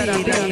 You 0.00 0.49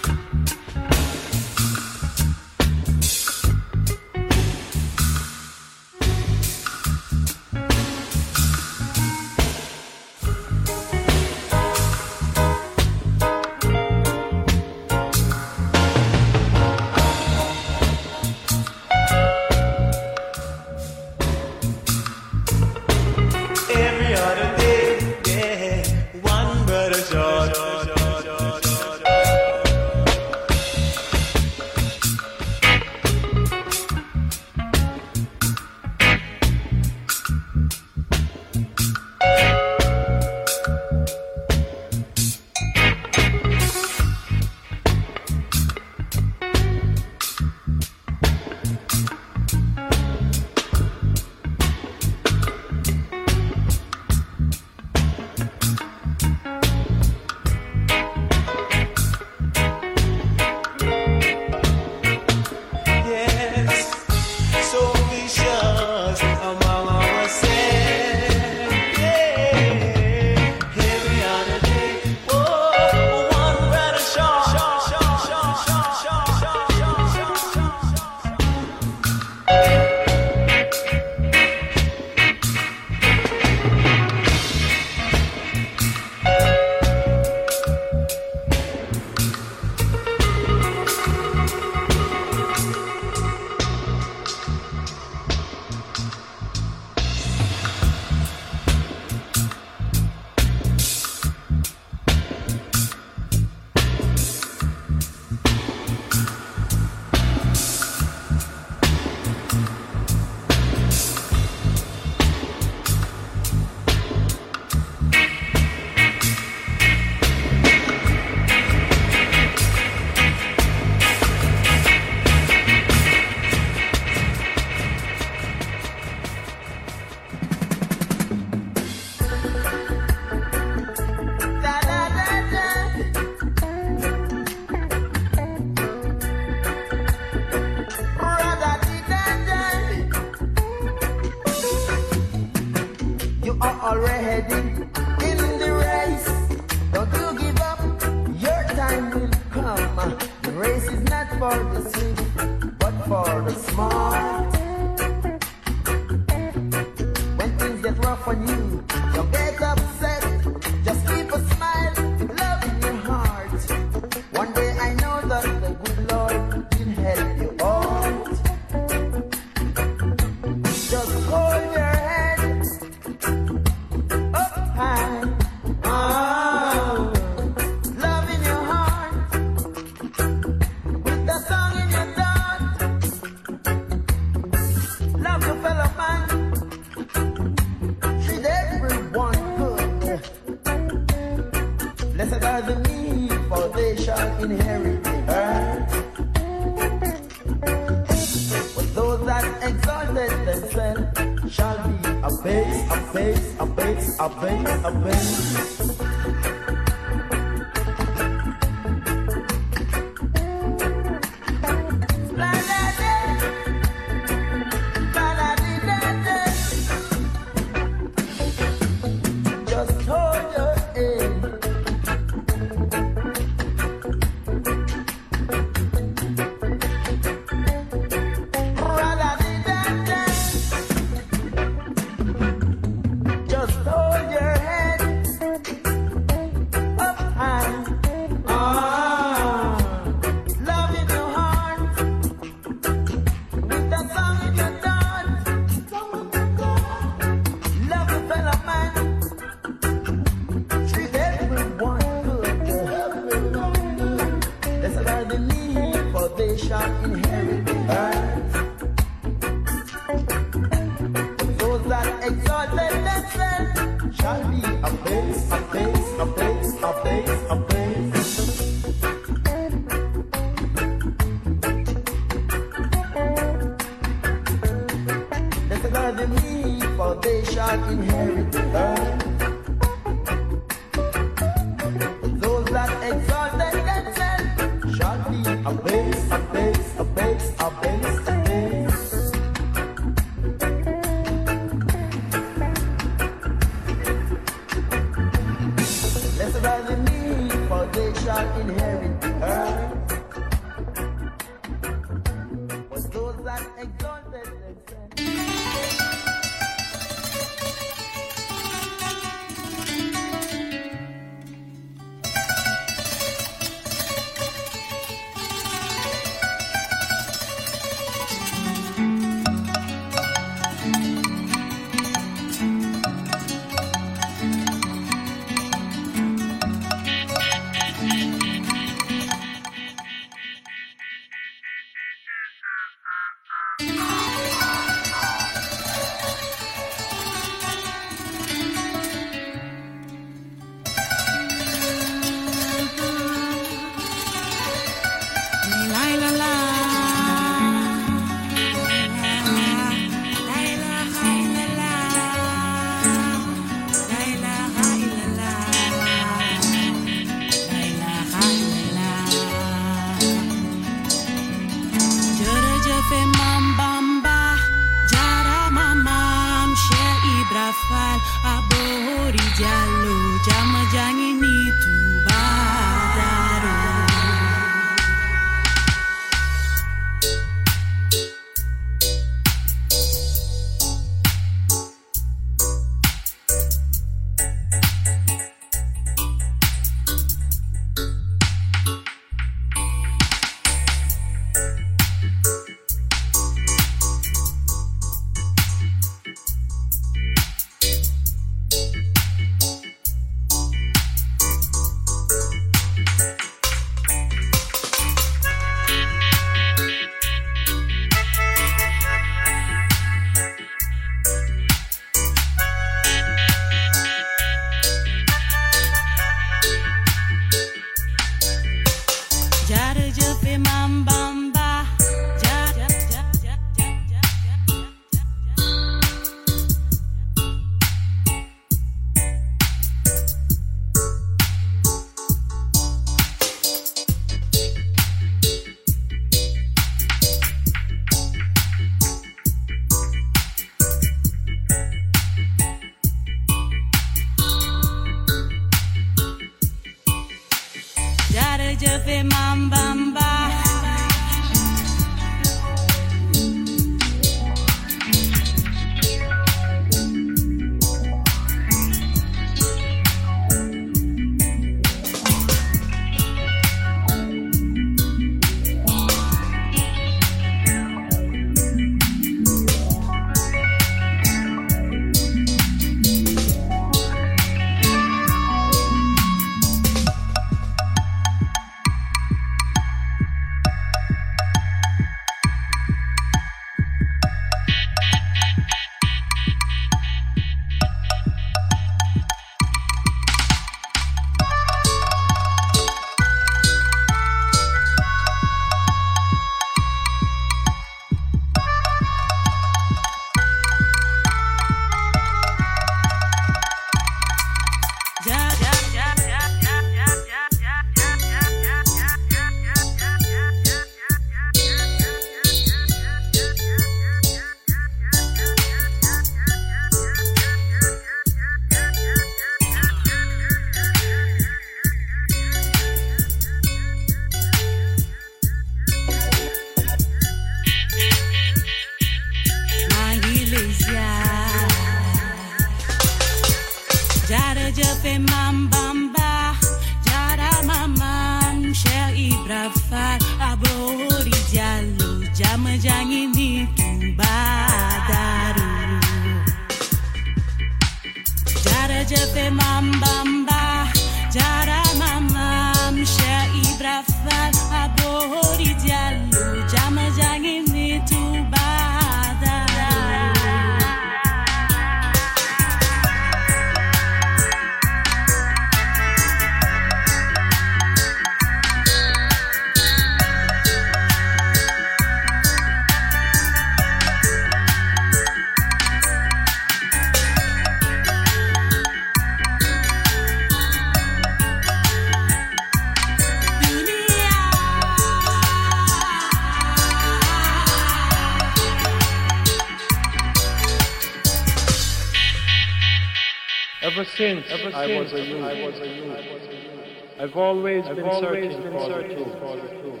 Ever 594.00 594.08
since, 594.16 594.46
ever 594.48 594.74
I, 594.74 594.98
was 594.98 595.12
a 595.12 595.22
youth, 595.26 595.44
I 595.44 595.66
was 595.66 595.78
a 595.78 595.86
youth, 595.86 597.20
I've 597.20 597.36
always 597.36 597.84
I've 597.84 597.96
been 597.96 598.04
always 598.06 598.50
searching, 598.50 598.62
been 598.62 598.72
for, 598.72 598.86
searching 598.86 599.18
the 599.18 599.24
for 599.38 599.56
the 599.56 599.68
truth. 599.68 600.00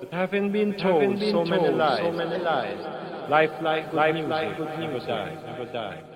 But 0.00 0.12
having 0.14 0.50
been 0.50 0.72
told, 0.78 1.20
been 1.20 1.30
so, 1.30 1.44
told 1.44 1.50
many 1.50 1.68
lies, 1.68 1.98
so 1.98 2.12
many 2.12 2.42
lies, 2.42 3.28
life, 3.28 3.50
life, 3.60 3.92
life, 3.92 4.14
music, 4.14 4.30
life, 4.30 4.56
good 4.56 4.78
never 4.78 4.98
die, 4.98 5.36
never 5.44 5.70
die. 5.70 6.00
God 6.00 6.09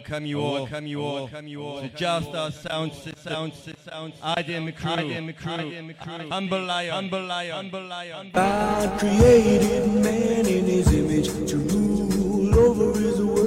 welcome 0.00 0.26
you 0.26 0.40
all. 0.40 0.54
Welcome 0.54 0.86
you 0.86 1.02
all. 1.02 1.14
Welcome 1.14 1.48
you 1.48 1.62
all. 1.62 1.80
To 1.82 1.88
Jah 1.90 2.22
Star 2.22 2.50
sound, 2.50 2.92
sound, 2.94 3.52
sound. 3.54 4.12
I 4.22 4.40
am 4.40 4.72
crew. 4.72 4.90
I 4.92 5.02
am 5.02 5.32
crew. 5.34 6.28
Humble 6.30 6.64
lion. 6.64 6.92
Humble 6.92 7.24
lion. 7.26 7.52
Humble 7.52 7.86
lion. 7.86 8.30
God 8.32 8.98
created 8.98 9.92
man 9.92 10.46
in 10.46 10.64
his 10.64 10.92
image 10.94 11.28
to 11.50 11.56
rule 11.58 12.58
over 12.58 12.98
his 12.98 13.22
world. 13.22 13.39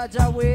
Jaja 0.00 0.30
way. 0.34 0.49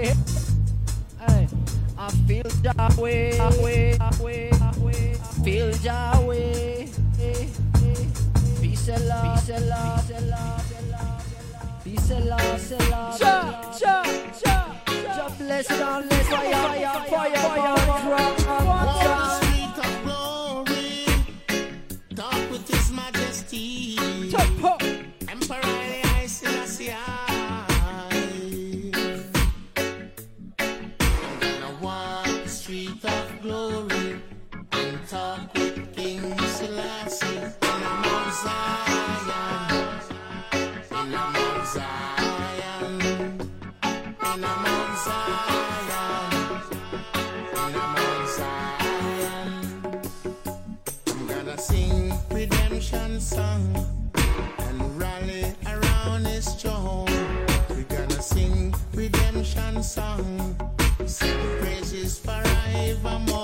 Sing 61.07 61.59
praises 61.59 62.17
forevermore. 62.17 63.34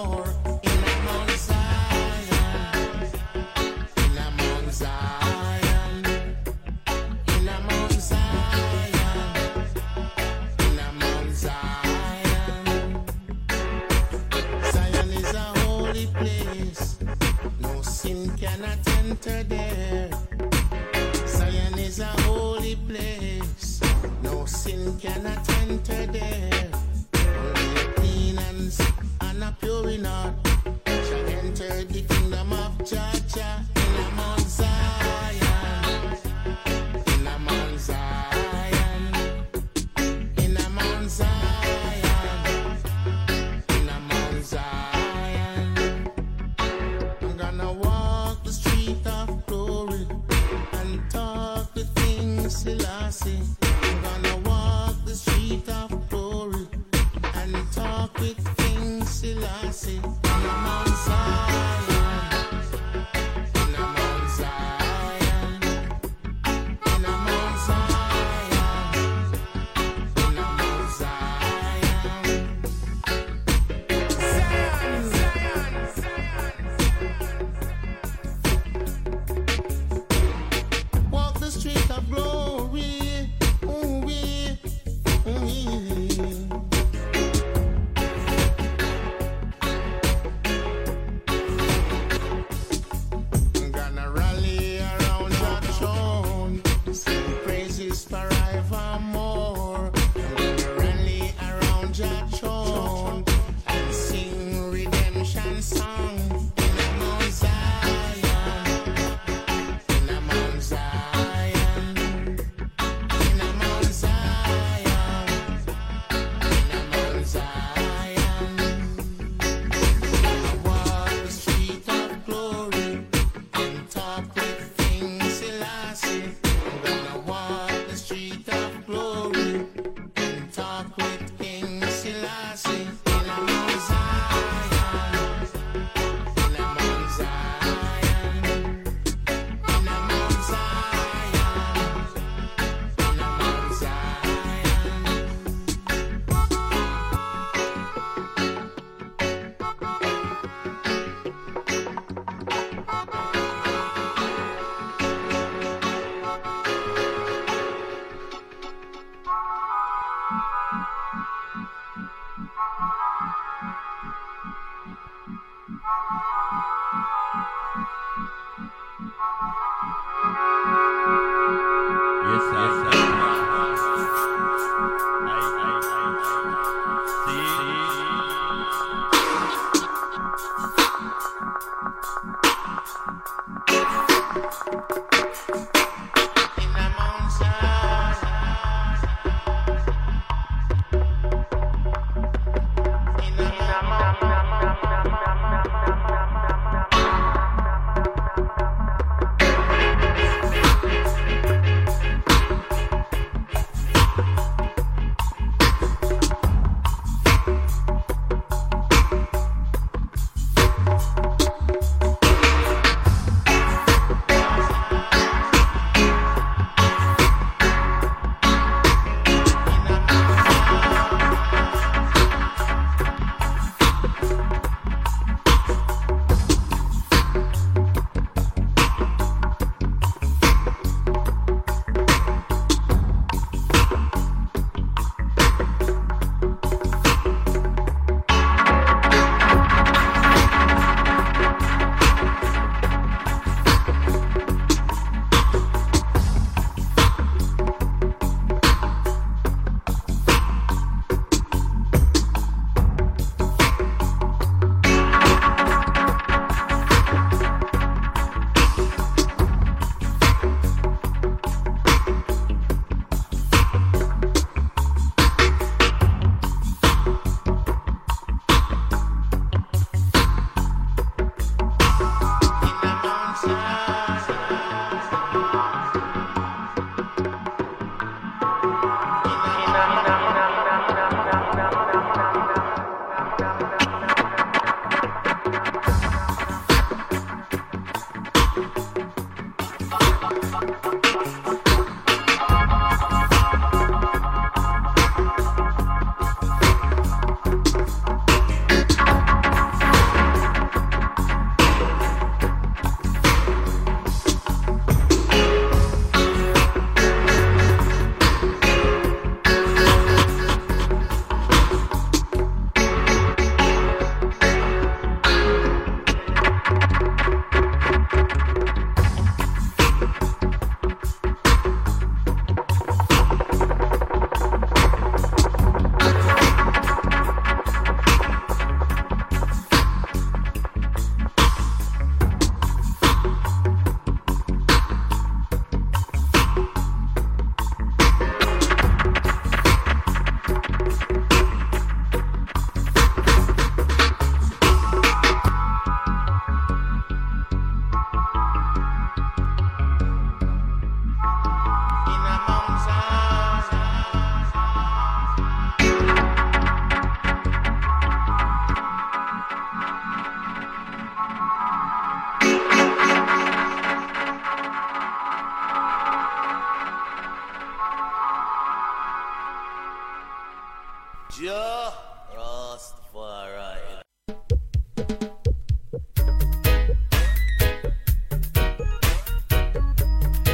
Just 371.40 372.96
for 373.14 373.24
right, 373.24 374.04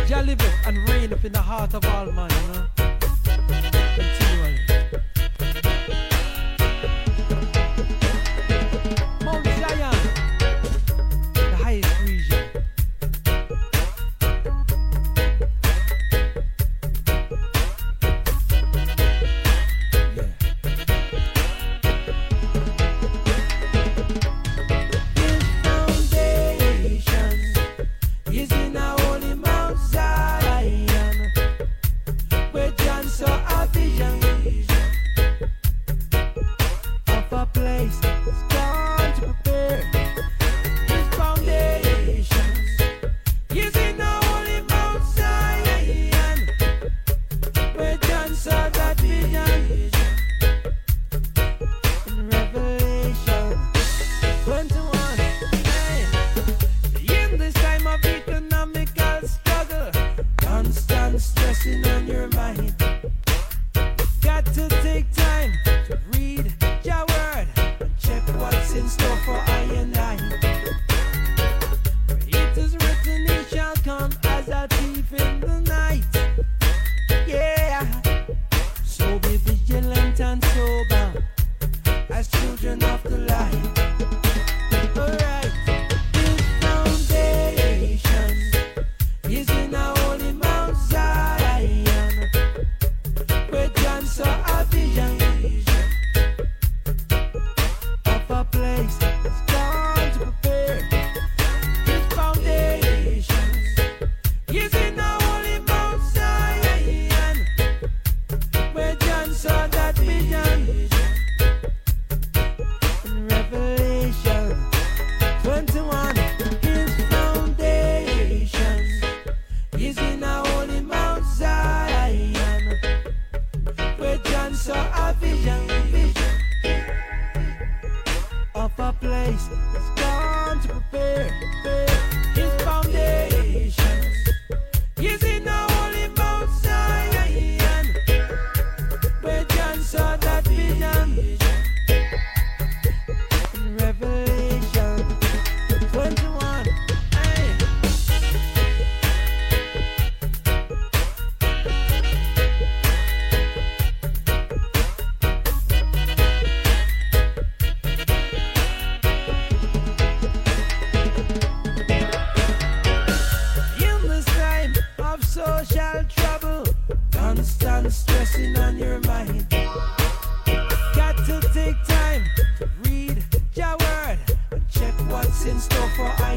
Jah 0.07 0.21
live 0.21 0.39
and 0.67 0.77
reign 0.87 1.11
up 1.11 1.25
in 1.25 1.31
the 1.31 1.41
heart 1.41 1.73
of 1.73 1.83
all 1.83 2.11
man. 2.11 2.36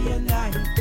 Store 0.03 0.53
for 0.53 0.80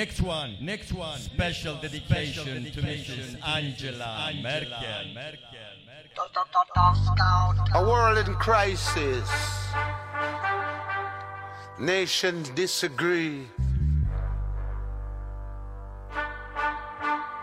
Next 0.00 0.22
one, 0.22 0.56
next 0.62 0.94
one. 0.94 1.18
Special 1.18 1.74
dedication 1.74 2.64
to 2.72 2.80
Mrs. 2.80 3.36
Angela 3.46 4.32
Merkel. 4.42 4.70
A 7.74 7.82
world 7.86 8.16
in 8.16 8.32
crisis. 8.36 9.28
Nations 11.78 12.48
disagree. 12.48 13.42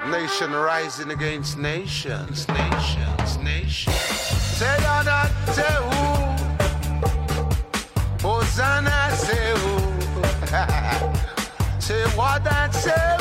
Nation 0.09 0.51
rising 0.51 1.11
against 1.11 1.59
nations, 1.59 2.47
nations, 2.47 3.37
nations. 3.37 3.95
Say 4.57 4.77
that, 4.79 5.29
say 5.53 5.61
who? 5.61 6.26
say 11.87 12.03
what 12.17 12.45
I 12.51 12.69
said. 12.71 13.16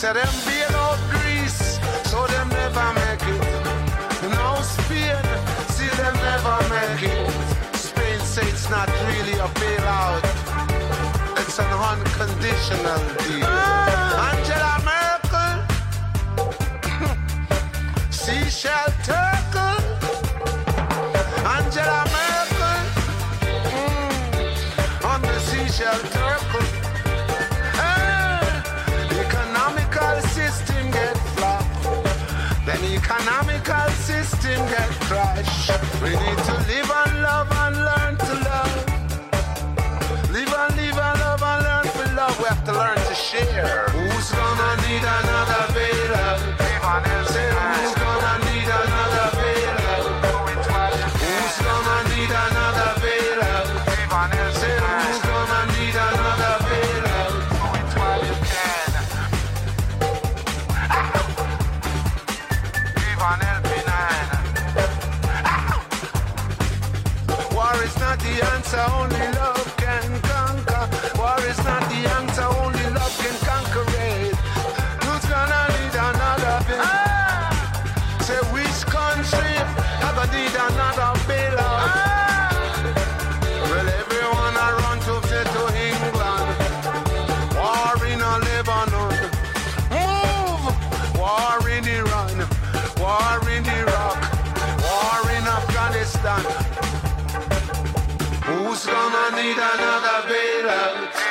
Say 0.00 0.14
them 0.14 0.32
bail 0.46 0.76
out 0.76 0.98
Greece, 1.10 1.78
so 2.08 2.26
them 2.26 2.48
never 2.48 2.92
make 2.94 3.20
it. 3.20 3.42
Now 4.30 4.62
Spain, 4.62 5.22
see 5.76 5.90
them 6.00 6.14
never 6.24 6.56
make 6.72 7.02
it. 7.02 7.30
Spain 7.76 8.18
say 8.20 8.48
it's 8.48 8.70
not 8.70 8.88
really 9.08 9.34
a 9.34 9.48
bailout, 9.60 10.24
it's 11.36 11.58
an 11.58 11.70
unconditional 11.90 12.98
deal. 13.20 13.44
Ah! 13.44 14.30
Angela 14.30 14.74
Merkel, 14.88 15.52
Seashell 18.10 18.90
Turkle, 19.04 19.49
economical 33.70 33.90
system 34.02 34.66
get 34.68 34.90
crushed. 35.06 35.70
We 36.02 36.10
need 36.10 36.38
to 36.44 36.54
live 36.66 36.90
and 36.90 37.22
love 37.22 37.52
and 37.52 37.76
learn 37.76 38.16
to 38.16 38.34
love. 38.48 38.74
Live 40.30 40.54
and 40.54 40.76
live 40.76 40.98
and 40.98 41.20
love 41.20 41.42
and 41.42 41.64
learn 41.64 41.86
to 41.86 42.14
love. 42.14 42.38
We 42.38 42.44
have 42.46 42.64
to 42.64 42.72
learn 42.72 42.96
to 42.96 43.14
share. 43.14 43.88
Who's 43.90 44.30
gonna 44.32 44.76
need 44.88 45.02
another 45.02 45.69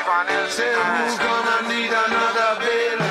finances. 0.09 0.57
Who's 0.57 1.17
gonna 1.19 1.69
need 1.69 1.91
another 1.93 2.65
bill? 2.65 3.08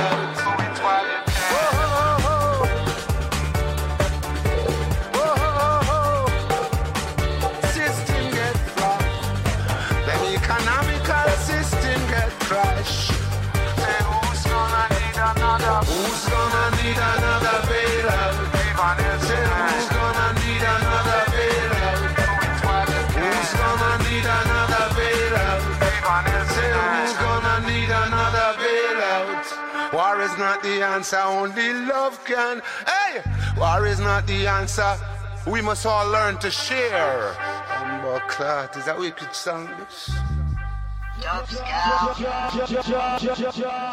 answer, 30.98 31.18
only 31.18 31.72
love 31.86 32.18
can. 32.24 32.60
Hey, 32.84 33.22
war 33.56 33.86
is 33.86 34.00
not 34.00 34.26
the 34.26 34.48
answer. 34.48 34.96
We 35.46 35.60
must 35.62 35.86
all 35.86 36.10
learn 36.10 36.38
to 36.38 36.50
share. 36.50 37.36
Amber 37.70 38.20
Clark, 38.26 38.76
is 38.76 38.86
that 38.86 38.98
wicked 38.98 39.32
song? 39.32 39.68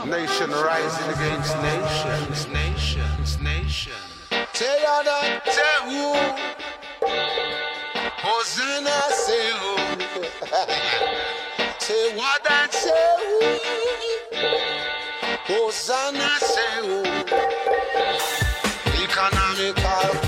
Nation 0.10 0.50
rising 0.50 1.10
against 1.16 1.54
nations, 1.62 2.48
nations, 2.48 3.40
nations. 3.40 3.94
Say 4.54 4.82
that, 4.84 5.42
say 5.46 5.76
who? 5.86 6.10
Hosanna, 8.26 9.00
say 9.26 9.52
who? 9.62 9.74
Say 11.86 12.18
what 12.18 12.42
and 12.50 12.72
say 12.72 12.90
who? 13.20 13.46
Hosanna, 15.48 16.40
say, 16.40 16.82
oh, 16.82 17.04
economical. 19.04 20.25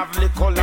have 0.00 0.18
liquor 0.18 0.59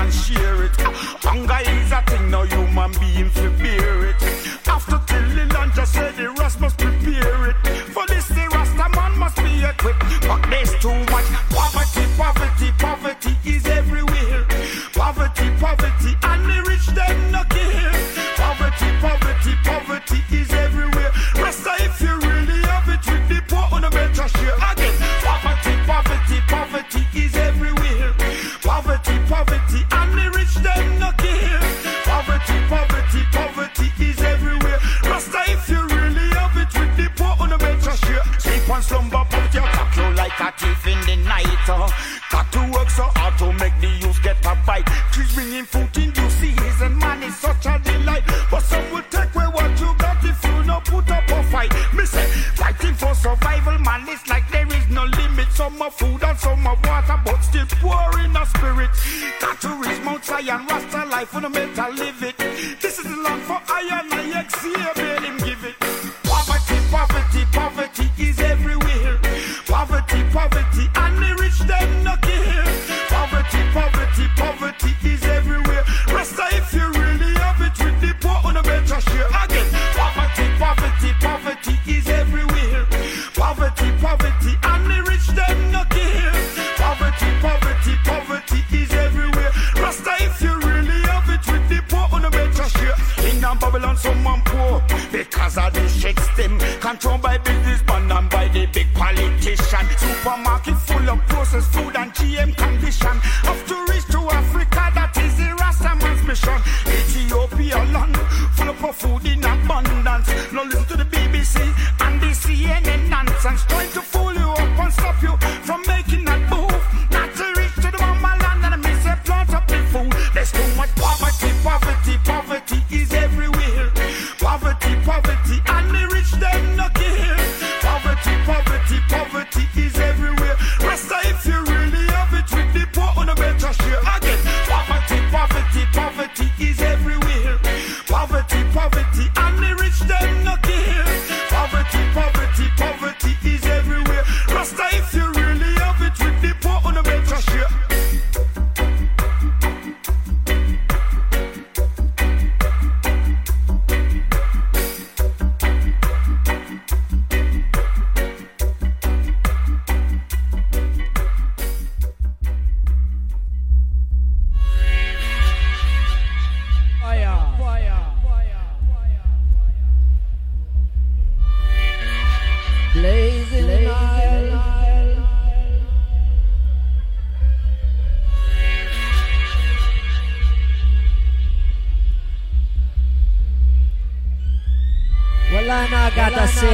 Elana 185.68 186.09
Gatase 186.15 186.72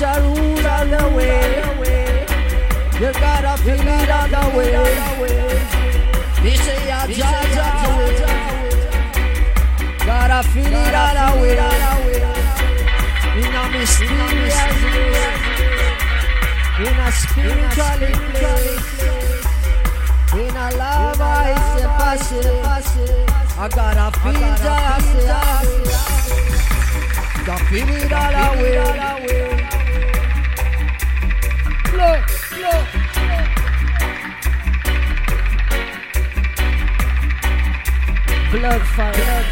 Darul 0.00 0.64
on 0.64 0.88
the 0.90 1.02
way. 1.14 2.24
You 2.98 3.12
gotta 3.12 3.52
feel 3.62 3.88
it 3.98 4.10
on 4.18 4.30
the 4.32 4.42
way. 4.56 4.72
This 6.42 6.64
is 6.72 6.82
your 6.88 7.04
Jaja 7.20 7.68
Gotta 10.06 10.40
feel 10.48 10.72
it 10.72 10.94
on 11.04 11.14
the 11.20 11.26
way. 11.42 11.60
In 13.40 13.54
a 13.54 13.64
mysterious 13.76 14.72
way 14.84 15.20
In 16.86 16.96
a 16.96 17.12
spiritual 17.12 17.96
place. 18.32 18.88
In 20.32 20.56
a 20.56 20.68
love 20.78 21.20
I 21.20 21.52
see 21.76 21.86
passing 21.98 23.41
I 23.58 23.68
gotta 23.68 24.18
feel 24.20 24.32
just 24.32 24.62
yes. 24.62 25.82
It 27.44 28.78
all. 28.78 29.20
Look, 31.92 32.24
look. 32.58 32.88
Blood 38.52 38.82
fire. 38.88 39.12
Blood 39.12 39.51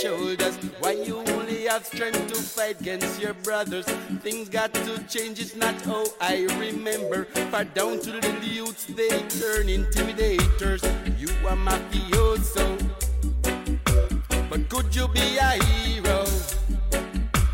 shoulders. 0.00 0.56
Why 0.78 0.92
you 0.92 1.18
only 1.18 1.64
have 1.66 1.84
strength 1.84 2.28
to 2.28 2.34
fight 2.40 2.80
against 2.80 3.20
your 3.20 3.34
brothers? 3.34 3.86
Things 4.22 4.48
got 4.48 4.72
to 4.74 5.02
change, 5.08 5.40
it's 5.40 5.56
not 5.56 5.74
how 5.82 6.04
I 6.20 6.46
remember. 6.58 7.24
Far 7.50 7.64
down 7.64 7.98
to 8.00 8.12
the 8.12 8.32
youths, 8.42 8.84
they 8.86 9.08
turn 9.08 9.66
intimidators. 9.66 10.82
You 11.18 11.28
are 11.48 11.56
mafioso, 11.56 12.66
but 14.48 14.68
could 14.68 14.94
you 14.94 15.08
be 15.08 15.36
a 15.38 15.62
hero? 15.64 16.24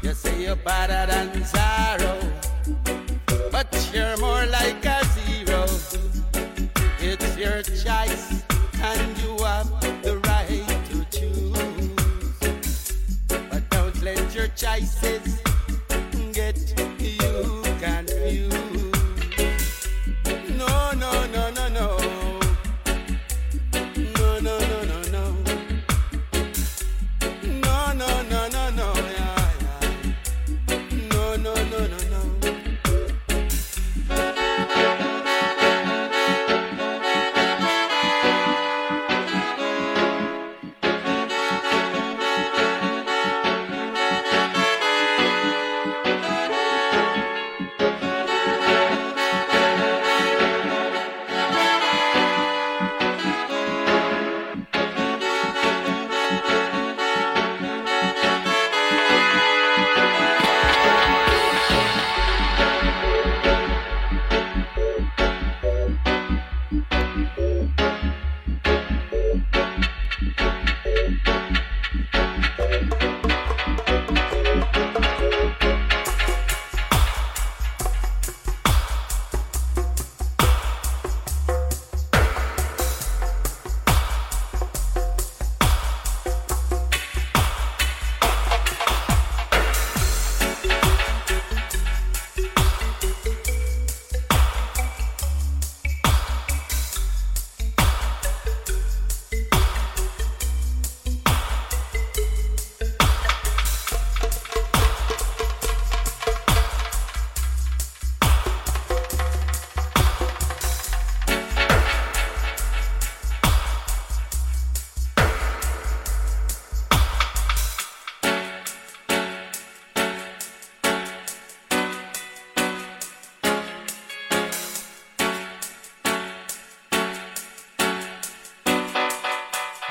You 0.03 0.13
say 0.13 0.43
you're 0.43 0.57
better 0.57 1.07
than 1.11 1.45
Zara. 1.45 2.04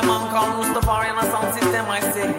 By 0.00 0.06
man 0.06 0.30
called 0.30 0.64
Mustafari 0.64 1.10
and 1.10 1.18
a 1.18 1.30
sound 1.30 1.54
system 1.54 1.86
I 1.88 2.00
say. 2.00 2.32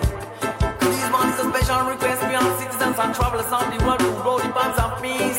These 0.82 1.10
ones 1.12 1.36
a 1.40 1.46
special 1.50 1.82
request 1.90 2.22
beyond 2.28 2.50
citizens 2.60 2.98
and 3.00 3.16
travelers 3.16 3.52
on 3.52 3.66
the 3.72 3.84
world 3.86 4.02
who 4.02 4.12
blow 4.24 4.40
the 4.40 4.50
bands 4.50 4.78
of 4.80 4.92
peace. 5.02 5.38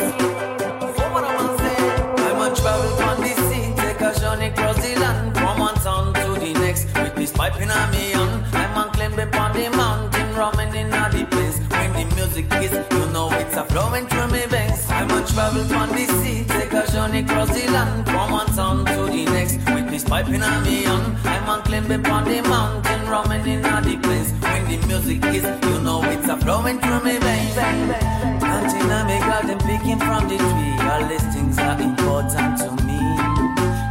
So 0.96 1.04
what 1.12 1.24
I 1.24 1.34
say? 1.62 1.80
I'm 2.26 2.40
a 2.40 2.54
travel 2.54 2.92
on 3.08 3.20
the 3.20 3.32
sea, 3.48 3.64
take 3.76 4.00
a 4.00 4.10
journey 4.20 4.46
across 4.46 4.78
the 4.84 5.00
land 5.00 5.36
from 5.36 5.58
one 5.58 5.74
town 5.76 6.14
to 6.14 6.40
the 6.40 6.52
next. 6.60 6.84
With 6.94 7.14
this 7.16 7.32
pipe 7.32 7.56
in 7.60 7.70
a 7.70 7.80
me 7.90 8.10
hand, 8.10 8.44
I'm 8.54 8.76
on 8.76 8.92
climb 8.92 9.18
upon 9.18 9.52
the 9.54 9.70
mountain, 9.70 10.34
roaming 10.34 10.74
in 10.74 10.92
a 10.92 11.10
the 11.10 11.24
place. 11.26 11.58
When 11.70 11.92
the 11.92 12.14
music 12.14 12.46
is, 12.64 12.72
you 12.72 13.06
know 13.12 13.30
it's 13.32 13.56
a 13.56 13.64
flowing 13.64 14.06
through 14.06 14.28
me 14.28 14.46
veins. 14.46 14.86
I'm 14.90 15.10
a 15.10 15.26
travel 15.26 15.74
on 15.74 15.88
the 15.90 16.06
sea, 16.18 16.44
take 16.44 16.72
a 16.72 16.90
journey 16.92 17.20
across 17.20 17.48
the 17.48 17.70
land 17.70 18.06
from 18.06 18.30
one 18.30 18.46
town 18.54 18.84
to 18.84 19.06
the 19.10 19.24
next. 19.24 19.56
With 19.74 19.90
this 19.90 20.04
pipe 20.04 20.28
in 20.28 20.42
a 20.42 20.60
me 20.60 20.81
hand, 21.88 22.06
I'm 22.06 22.12
on 22.12 22.24
the 22.24 22.42
mountain, 22.48 23.08
roaming 23.08 23.46
in 23.46 23.64
a 23.64 23.80
the 23.80 23.96
place. 23.98 24.32
When 24.40 24.64
the 24.68 24.86
music 24.86 25.24
is, 25.26 25.44
you 25.44 25.80
know 25.80 26.02
it's 26.04 26.28
a 26.28 26.36
flowing 26.36 26.78
through 26.80 27.04
me 27.04 27.18
veins. 27.18 27.54
Planting 27.54 28.90
a 28.90 29.04
me 29.06 29.18
garden, 29.18 29.58
picking 29.58 29.98
from 29.98 30.28
the 30.28 30.36
tree. 30.38 30.76
All 30.88 31.06
these 31.08 31.26
things 31.34 31.58
are 31.58 31.80
important 31.80 32.58
to 32.58 32.70
me. 32.84 33.00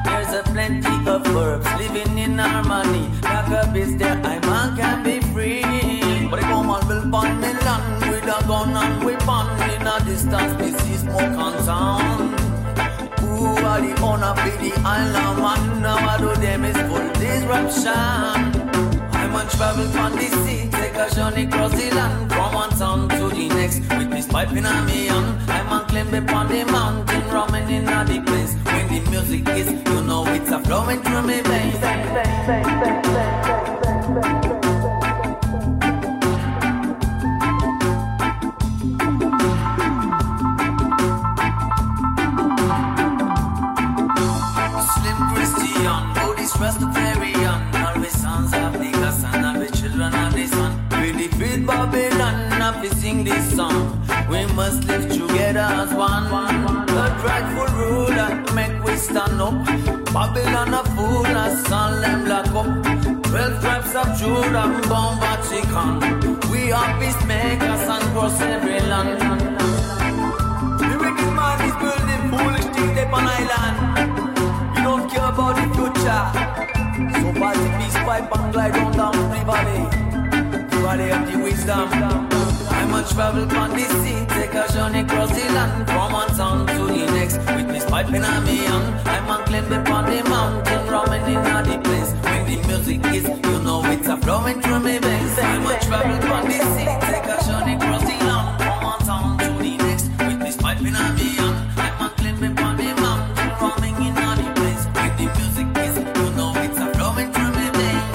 There's 0.06 0.34
a 0.34 0.44
plenty 0.44 1.10
of 1.10 1.28
herbs 1.36 1.68
living 1.78 2.18
in 2.18 2.38
harmony. 2.38 3.10
Like 3.24 3.48
a 3.48 3.72
beast 3.72 3.98
there, 4.00 4.20
I 4.24 4.40
man 4.40 4.78
can 4.78 5.04
be 5.04 5.20
free. 5.32 6.28
But 6.30 6.40
if 6.40 6.50
woman 6.50 6.88
will 6.88 7.06
burn 7.12 7.40
me 7.42 7.54
land 7.66 8.12
with 8.12 8.24
a 8.24 8.48
gun 8.48 8.76
and 8.76 9.04
weapon 9.04 9.48
in 9.72 9.88
a 9.88 10.00
distance, 10.06 10.54
we 10.62 10.72
see 10.72 10.98
smoke 10.98 11.20
and 11.20 12.41
sound. 13.82 14.00
Who 14.00 14.06
are 14.06 14.36
the 14.58 14.74
island 14.86 15.40
man? 15.42 15.82
Now 15.82 15.98
I 15.98 16.18
do 16.18 16.34
them 16.36 16.66
is 16.66 16.78
full 16.90 17.08
disruption. 17.14 17.92
I'm 19.14 19.36
on 19.36 19.48
travel 19.50 19.88
on 20.00 20.12
the 20.14 20.28
sea, 20.44 20.70
take 20.70 20.96
a 20.96 21.14
journey 21.16 21.46
across 21.46 21.72
the 21.72 21.94
land 21.96 22.32
from 22.32 22.54
one 22.54 22.70
town 22.72 23.10
to 23.10 23.30
the 23.30 23.50
next. 23.50 23.80
With 23.98 24.12
this 24.12 24.28
pipe 24.28 24.50
in 24.50 24.64
me 24.86 25.08
hand, 25.08 25.50
I'm 25.50 25.70
on 25.70 25.88
climb 25.88 26.14
upon 26.14 26.48
the 26.50 26.64
mountain, 26.66 27.24
roaming 27.30 27.70
in 27.70 27.88
a 27.88 28.04
the 28.06 28.22
place. 28.22 28.56
When 28.66 28.88
the 28.88 29.10
music 29.10 29.48
is, 29.50 29.72
you 29.72 30.02
know 30.04 30.26
it's 30.28 30.52
a 30.52 30.60
flowing 30.60 31.02
through 31.02 31.24
me 31.24 31.42
veins. 31.42 33.11
Stand 59.32 59.42
up. 59.42 60.14
Babylon 60.14 60.74
a 60.74 60.84
fool, 60.96 61.26
a 61.26 61.56
son 61.68 62.02
them 62.02 62.28
lock 62.28 62.48
up. 62.48 63.24
Twelve 63.24 63.62
tribes 63.62 63.96
of 63.96 64.18
Judah, 64.18 64.68
born 64.90 65.20
Vatican. 65.20 66.50
We 66.52 66.72
are 66.72 67.00
peacemakers 67.00 67.88
and 67.94 68.04
cross 68.14 68.42
every 68.42 68.80
land. 68.82 69.20
Wicked 71.00 71.32
man 71.38 71.62
is 71.68 71.76
building 71.82 72.24
foolish 72.30 72.68
things 72.76 73.00
upon 73.00 73.28
island. 73.28 73.78
You 74.76 74.84
don't 74.84 75.10
care 75.10 75.30
about 75.30 75.56
the 75.56 75.66
future. 75.76 76.26
So 77.22 77.28
pass 77.40 77.58
the 77.58 77.70
peace 77.78 77.98
pipe 78.06 78.36
and 78.36 78.54
glide 78.54 78.76
on 78.78 78.92
down 78.98 79.16
the 79.32 79.40
valley. 79.50 79.82
The 80.70 80.78
valley 80.78 81.12
of 81.12 81.32
the 81.32 81.38
wisdom. 81.44 82.51
I'm 82.82 82.96
on 82.96 83.06
travel 83.06 83.44
on 83.58 83.70
the 83.70 83.86
sea, 84.02 84.26
take 84.26 84.56
a 84.56 84.66
journey 84.74 85.02
across 85.02 85.30
the 85.30 85.46
land 85.54 85.88
from 85.88 86.14
one 86.14 86.30
town 86.30 86.66
to 86.66 86.88
the 86.88 87.06
next. 87.14 87.38
With 87.38 87.68
this 87.68 87.86
pipe 87.86 88.08
in 88.08 88.24
a 88.24 88.42
me 88.42 88.58
hand, 88.58 89.08
I'm 89.08 89.30
on 89.30 89.46
climb 89.46 89.72
upon 89.72 90.06
the 90.10 90.24
mountain, 90.28 90.88
roaming 90.90 91.22
in 91.30 91.46
a 91.46 91.62
the 91.62 91.78
place. 91.78 92.12
When 92.26 92.42
the 92.50 92.58
music 92.68 93.06
is, 93.14 93.28
you 93.28 93.60
know 93.62 93.86
it's 93.86 94.08
a 94.08 94.18
flowing 94.18 94.60
through 94.62 94.80
me 94.80 94.98
veins. 94.98 95.38
I'm 95.38 95.64
on 95.68 95.80
travel 95.80 96.34
on 96.34 96.46
the 96.50 96.58
sea, 96.74 96.90
take 97.06 97.30
a 97.30 97.38
journey 97.46 97.76
across 97.76 98.02
the 98.02 98.18
land 98.26 98.58
from 98.58 98.84
one 98.84 99.00
town 99.06 99.38
to 99.38 99.50
the 99.62 99.78
next. 99.78 100.10
With 100.26 100.40
this 100.40 100.58
pipe 100.58 100.82
in 100.82 100.96
a 100.96 101.14
me 101.14 101.28
hand, 101.38 101.58
I'm 101.78 102.02
on 102.02 102.10
climb 102.18 102.44
upon 102.44 102.78
the 102.78 102.90
mountain, 102.98 103.50
roaming 103.62 103.98
in 104.08 104.18
a 104.18 104.30
the 104.42 104.48
place. 104.58 104.84
When 104.98 105.12
the 105.22 105.28
music 105.38 105.70
is, 105.86 105.96
you 106.18 106.30
know 106.34 106.52
it's 106.66 106.80
a 106.80 106.88
flowing 106.98 107.30
through 107.32 107.52
me 107.58 107.68
veins. 107.78 108.10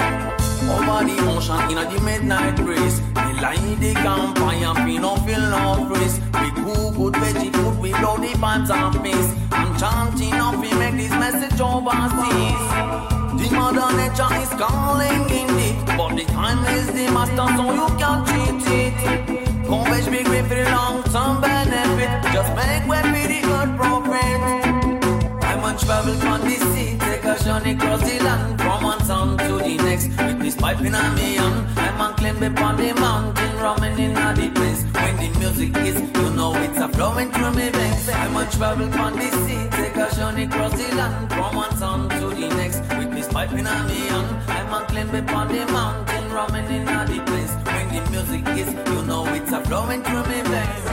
Over 0.74 1.00
the 1.06 1.16
ocean 1.30 1.70
in 1.70 1.78
the 1.94 2.00
midnight 2.02 2.56
breeze 2.56 3.05
Lie 3.46 3.76
the 3.78 3.94
campfire 3.94 4.84
we 4.84 4.98
no 4.98 5.14
feel 5.24 5.38
no 5.38 5.86
breeze 5.86 6.18
We 6.42 6.50
cook 6.64 6.96
good 6.96 7.14
veggie 7.14 7.54
food, 7.54 7.78
we 7.78 7.90
blow 7.92 8.16
the 8.16 8.36
pipes 8.40 8.70
and 8.70 8.94
face 9.02 9.30
I'm 9.52 9.70
chanting 9.78 10.34
up, 10.34 10.56
we 10.60 10.74
make 10.74 10.96
this 10.96 11.12
message 11.12 11.60
overseas. 11.60 12.64
The 13.38 13.48
mother 13.54 13.88
nature 13.98 14.34
is 14.42 14.50
calling 14.58 15.30
in 15.30 15.48
indeed 15.48 15.76
But 15.96 16.16
the 16.16 16.24
time 16.24 16.58
is 16.74 16.88
the 16.88 17.06
master 17.14 17.48
so 17.56 17.64
you 17.78 17.88
can't 18.00 18.26
cheat 18.26 18.66
it. 18.82 18.96
Converge 19.64 20.06
big 20.10 20.26
for 20.26 20.54
the 20.56 20.64
long 20.74 21.04
term 21.04 21.40
benefit. 21.40 22.32
Just 22.32 22.50
make 22.56 22.84
way 22.88 23.02
for 23.02 23.28
the 23.30 23.40
good 23.46 23.76
profit 23.76 24.85
I'm 25.76 25.82
travel 25.82 26.28
on 26.28 26.40
the 26.40 26.56
sea, 26.56 26.96
take 26.98 27.24
a 27.24 27.44
journey 27.44 27.72
across 27.72 28.00
the 28.00 28.24
land 28.24 28.58
from 28.62 28.82
one 28.82 28.98
town 29.00 29.36
to 29.36 29.58
the 29.58 29.76
next. 29.76 30.08
With 30.08 30.40
this 30.40 30.56
pipe 30.56 30.78
in 30.78 30.92
me 30.92 31.34
hand, 31.34 31.78
I'm 31.78 32.14
climb 32.14 32.42
upon 32.42 32.76
the 32.78 32.94
mountain, 32.94 33.58
roaming 33.58 33.98
in 33.98 34.14
the 34.14 34.50
place. 34.54 34.84
When 34.84 35.16
the 35.18 35.38
music 35.38 35.76
is, 35.76 36.00
you 36.00 36.30
know 36.30 36.54
it's 36.54 36.78
a 36.78 36.88
flowing 36.88 37.30
through 37.30 37.50
me 37.50 37.68
veins. 37.68 38.08
I'm 38.08 38.34
on 38.34 38.48
travel 38.52 38.90
on 38.94 39.12
the 39.18 39.30
sea, 39.44 39.68
take 39.68 39.96
a 39.96 40.08
journey 40.16 40.44
across 40.44 40.72
the 40.72 40.96
land 40.96 41.30
from 41.30 41.54
one 41.54 41.70
town 41.78 42.08
to 42.08 42.30
the 42.30 42.48
next. 42.56 42.80
With 42.96 43.12
this 43.12 43.28
pipe 43.28 43.52
in 43.52 43.64
me 43.64 43.68
hand, 43.68 44.28
I'm 44.48 44.86
climb 44.86 45.14
upon 45.14 45.48
the 45.48 45.66
mountain, 45.66 46.32
roaming 46.32 46.70
in 46.72 46.86
the 46.86 47.22
place. 47.26 47.52
When 47.66 47.88
the 47.92 48.10
music 48.10 48.48
is, 48.56 48.72
you 48.72 49.02
know 49.02 49.26
it's 49.26 49.52
a 49.52 49.60
flowing 49.60 50.02
through 50.02 50.24
me 50.24 50.40
veins. 50.40 50.86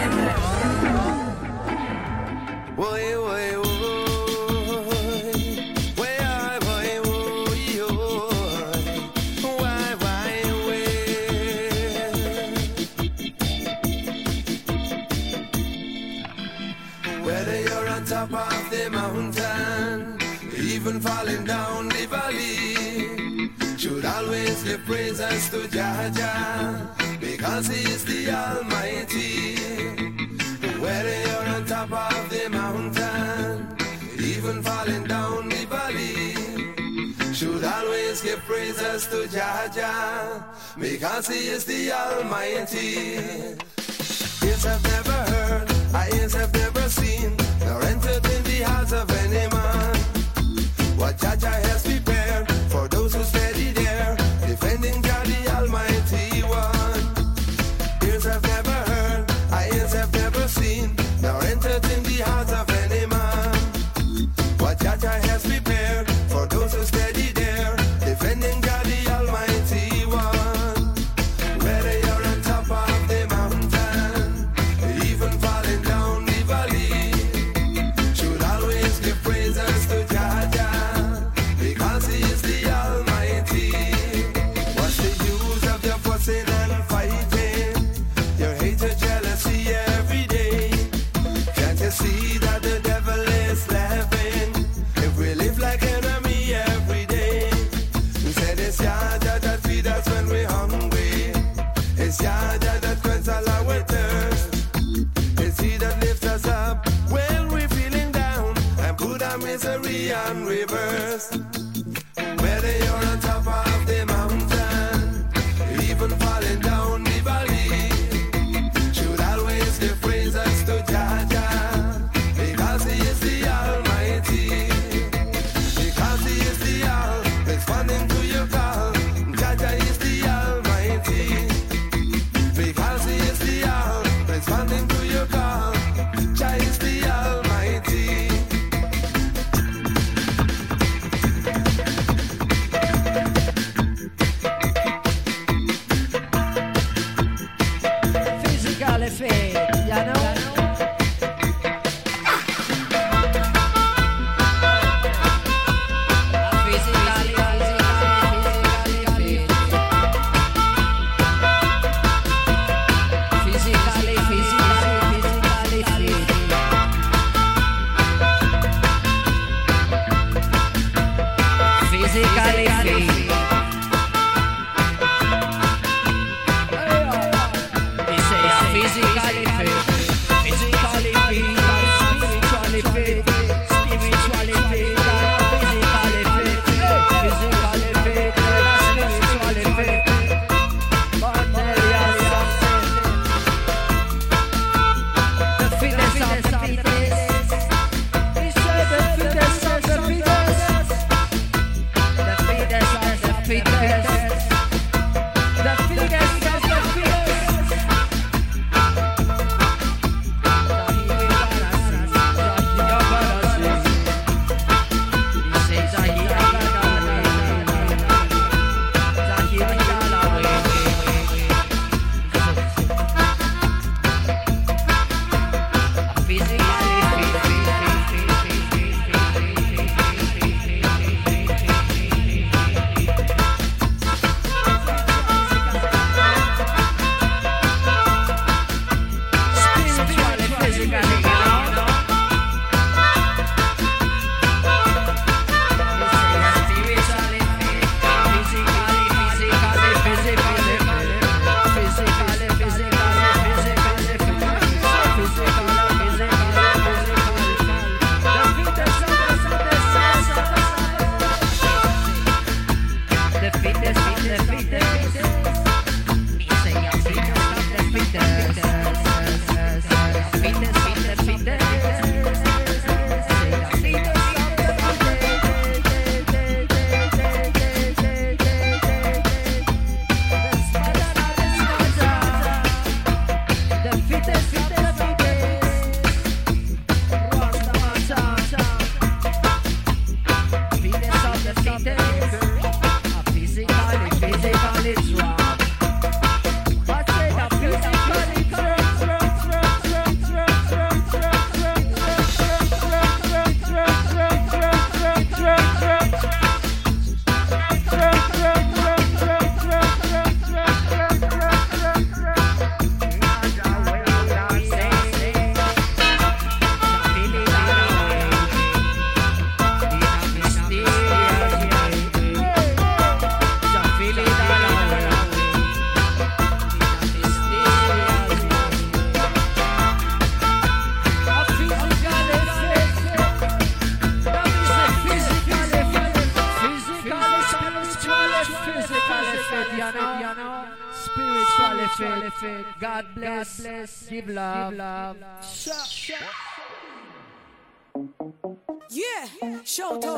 Woy, 2.76 3.14
woy, 3.15 3.64
woy. 3.64 3.73
Praises 25.49 25.70
to 25.70 25.76
Jah, 25.76 26.95
because 27.20 27.68
He 27.68 27.82
is 27.91 28.06
the 28.06 28.32
Almighty. 28.32 29.56
Whether 30.80 31.20
you're 31.28 31.49
on 31.56 31.65
top 31.65 31.91
of 31.91 32.30
the 32.30 32.49
mountain, 32.49 33.76
even 34.20 34.61
falling 34.64 35.06
down 35.06 35.49
the 35.49 35.65
valley, 35.65 36.36
should 37.34 37.64
always 37.64 38.22
give 38.22 38.40
praises 38.41 39.07
to 39.07 39.28
Jah, 39.28 40.44
because 40.80 41.28
He 41.28 41.48
is 41.49 41.65
the 41.65 41.91
Almighty. 41.91 43.18
Ears 44.45 44.64
have 44.64 44.84
never 44.84 45.23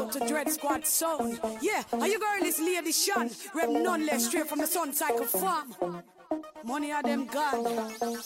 out 0.06 0.12
to 0.12 0.20
Dread 0.28 0.50
Squad 0.52 0.86
sound. 0.86 1.40
Yeah, 1.62 1.84
are 1.94 2.08
you 2.08 2.20
girl 2.20 2.44
is 2.44 2.60
Lady 2.60 2.92
Shan? 2.92 3.30
Rep 3.54 3.70
none 3.70 4.06
less 4.06 4.26
straight 4.26 4.48
from 4.48 4.60
the 4.60 4.68
Sun 4.68 4.94
Cycle 4.94 5.26
Farm. 5.26 5.74
Money 6.64 6.92
are 6.92 7.04
them 7.04 7.26
God, 7.28 7.66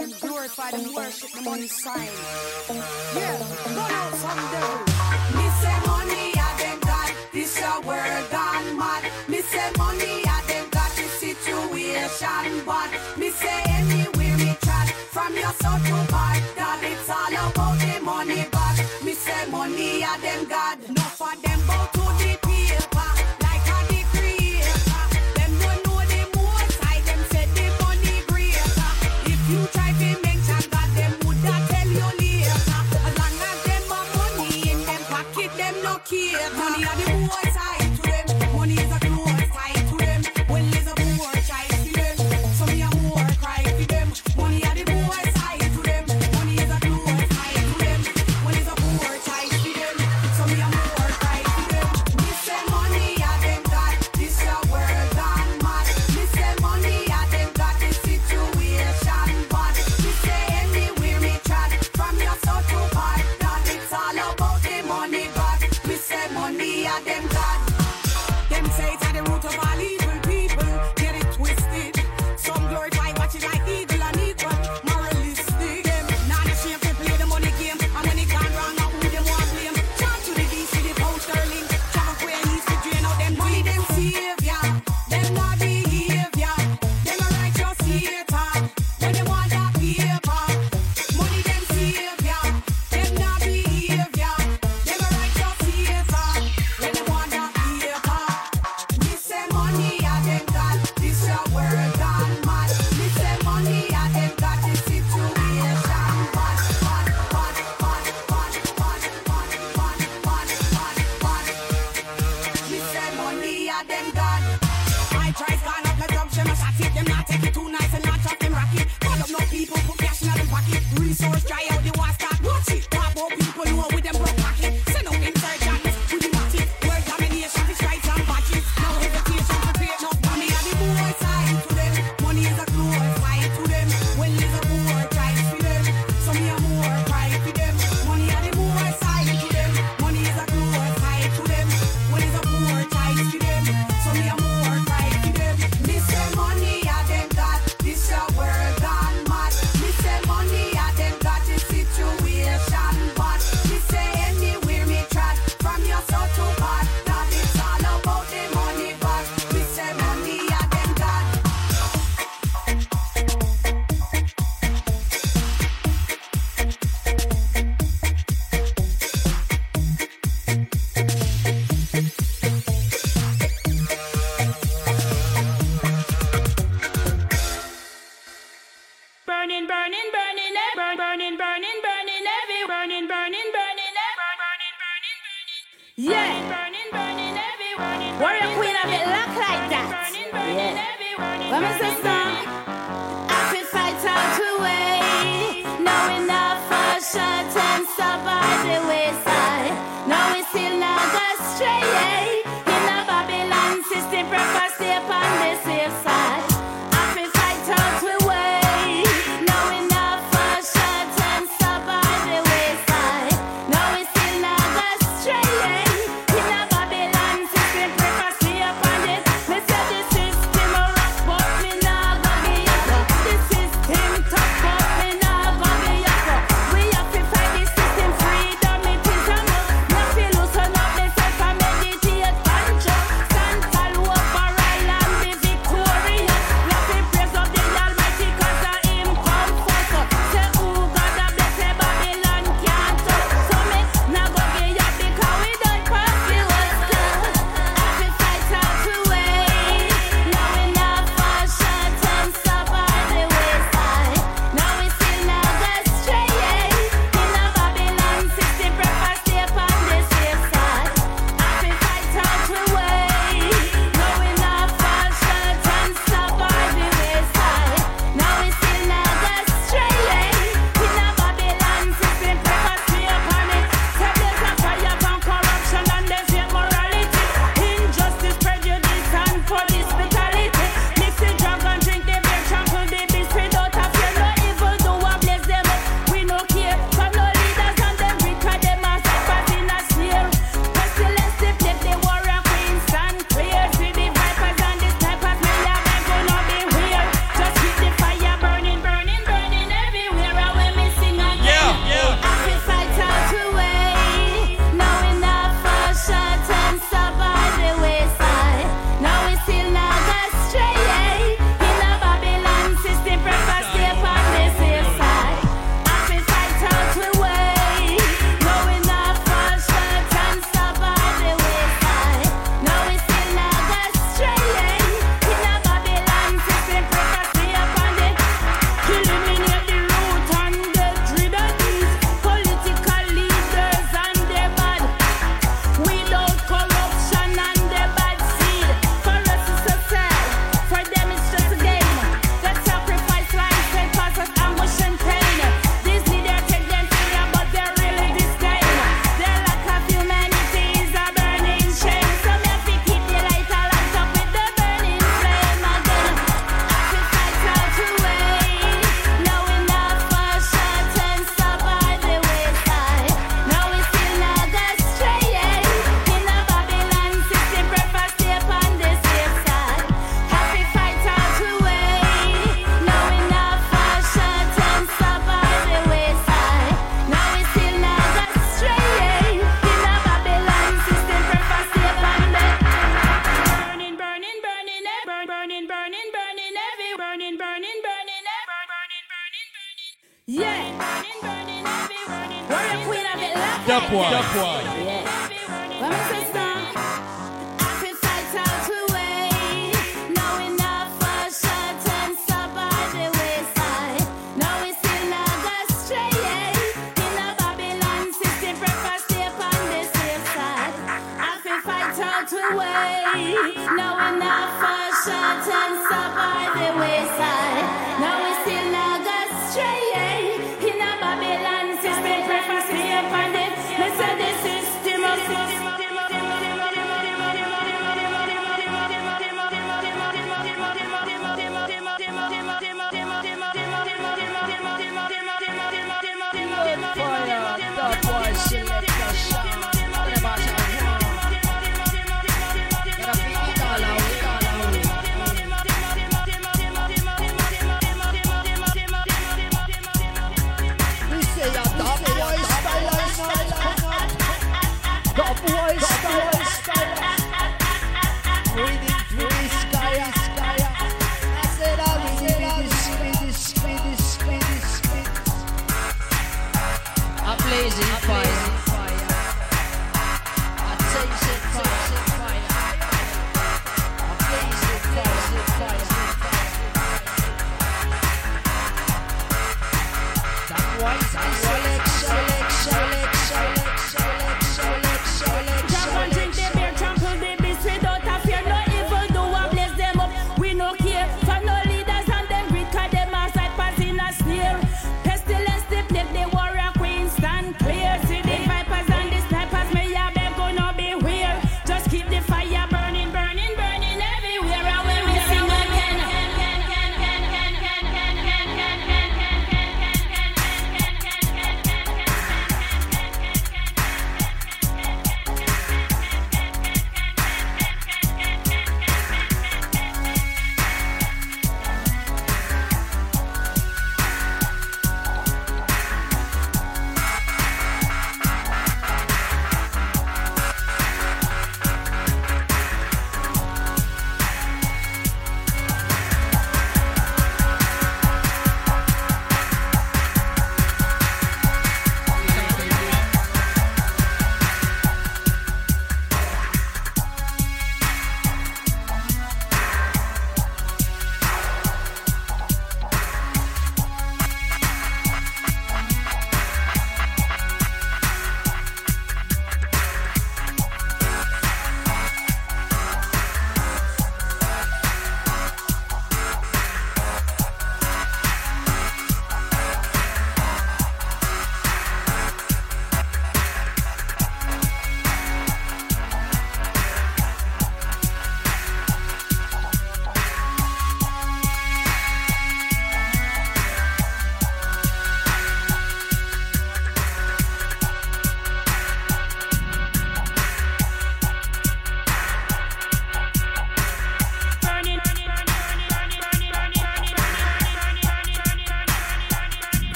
and 0.00 0.20
glorify, 0.20 0.70
them 0.70 0.94
worship, 0.94 1.30
them 1.32 1.48
on 1.48 1.60
sign. 1.68 2.08
Yeah, 3.14 3.38
go 3.74 3.80
out 3.80 4.14
from 4.22 4.38
devil. 4.52 5.42
Me 5.42 5.50
say 5.60 5.86
money. 5.86 6.27